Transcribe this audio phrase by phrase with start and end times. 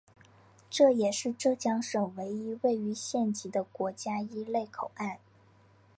[0.67, 5.19] 这也是浙江省唯一位于县级的国家一类口岸。